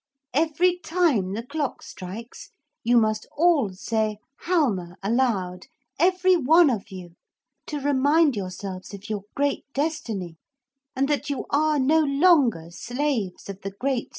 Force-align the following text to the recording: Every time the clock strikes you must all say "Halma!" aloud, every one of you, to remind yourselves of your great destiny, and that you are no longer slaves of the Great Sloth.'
Every 0.33 0.79
time 0.79 1.33
the 1.33 1.45
clock 1.45 1.83
strikes 1.83 2.49
you 2.83 2.97
must 2.97 3.27
all 3.37 3.69
say 3.73 4.17
"Halma!" 4.45 4.95
aloud, 5.03 5.67
every 5.99 6.35
one 6.35 6.71
of 6.71 6.89
you, 6.89 7.11
to 7.67 7.79
remind 7.79 8.35
yourselves 8.35 8.95
of 8.95 9.11
your 9.11 9.25
great 9.35 9.63
destiny, 9.75 10.37
and 10.95 11.07
that 11.07 11.29
you 11.29 11.45
are 11.51 11.77
no 11.77 11.99
longer 11.99 12.71
slaves 12.71 13.47
of 13.47 13.61
the 13.61 13.69
Great 13.69 14.05
Sloth.' 14.05 14.09